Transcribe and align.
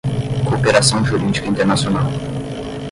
cooperação 0.43 1.05
jurídica 1.05 1.45
internacional 1.45 2.11